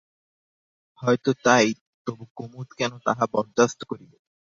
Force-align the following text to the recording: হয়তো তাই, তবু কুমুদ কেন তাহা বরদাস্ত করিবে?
হয়তো 1.01 1.31
তাই, 1.43 1.67
তবু 2.07 2.23
কুমুদ 2.35 2.67
কেন 2.77 2.91
তাহা 3.05 3.25
বরদাস্ত 3.33 3.79
করিবে? 3.83 4.17